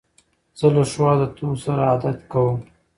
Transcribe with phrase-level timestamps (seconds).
[0.59, 2.57] زه له ښو عادتو سره عادت کوم.